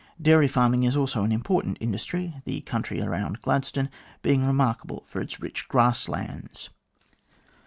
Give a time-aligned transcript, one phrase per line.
[0.19, 3.87] Dairy farming is also an important industry, the country around Gladstone
[4.23, 6.71] being remarkable for its rich grass lands.